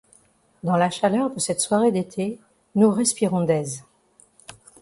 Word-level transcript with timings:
Dans 0.63 0.77
la 0.77 0.89
chaleur 0.89 1.29
de 1.29 1.39
cette 1.39 1.61
soirée 1.61 1.91
d’été, 1.91 2.39
nous 2.73 2.89
respirons 2.89 3.43
d’aise. 3.45 3.83